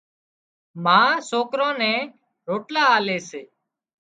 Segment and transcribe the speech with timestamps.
[0.83, 0.99] ما
[1.29, 1.99] سوڪران نين
[2.47, 3.41] روٽلا آلي سي